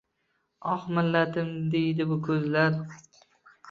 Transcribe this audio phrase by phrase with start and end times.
[0.75, 2.85] Oh, millatim, deydi bu koʻzlar.